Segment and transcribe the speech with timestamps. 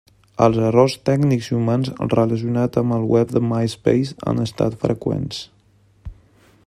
[0.43, 5.45] Els errors tècnics i humans relacionats amb el web de MySpace han estat freqüents.